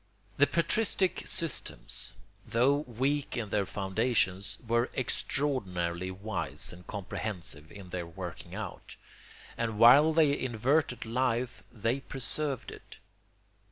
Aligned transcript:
The 0.37 0.47
Patristic 0.47 1.27
systems, 1.27 2.13
though 2.43 2.77
weak 2.87 3.37
in 3.37 3.49
their 3.49 3.67
foundations, 3.67 4.57
were 4.67 4.89
extraordinarily 4.95 6.09
wise 6.09 6.73
and 6.73 6.87
comprehensive 6.87 7.71
in 7.71 7.91
their 7.91 8.07
working 8.07 8.55
out; 8.55 8.95
and 9.59 9.77
while 9.77 10.11
they 10.11 10.35
inverted 10.35 11.05
life 11.05 11.61
they 11.71 11.99
preserved 11.99 12.71
it. 12.71 12.97